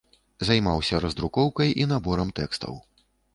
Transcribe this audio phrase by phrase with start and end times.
[0.47, 2.73] Займаўся раздрукоўкай і наборам тэкстаў.